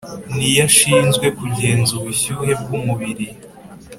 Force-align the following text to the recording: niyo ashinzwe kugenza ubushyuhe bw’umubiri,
niyo 0.35 0.61
ashinzwe 0.67 1.27
kugenza 1.37 1.91
ubushyuhe 1.99 2.51
bw’umubiri, 2.61 3.27